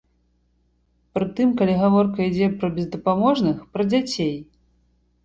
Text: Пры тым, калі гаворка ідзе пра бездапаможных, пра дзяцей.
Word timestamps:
Пры 1.17 1.25
тым, 1.39 1.51
калі 1.59 1.75
гаворка 1.81 2.19
ідзе 2.29 2.47
пра 2.63 2.67
бездапаможных, 2.79 3.55
пра 3.77 3.87
дзяцей. 3.91 4.33